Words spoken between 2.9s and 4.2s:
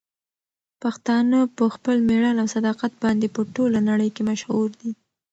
باندې په ټوله نړۍ